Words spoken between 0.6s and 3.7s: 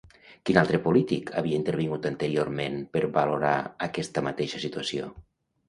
altre polític havia intervingut anteriorment per valorar